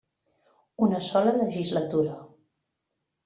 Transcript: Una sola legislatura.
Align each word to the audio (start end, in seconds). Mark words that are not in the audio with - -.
Una 0.85 1.01
sola 1.07 1.35
legislatura. 1.35 2.17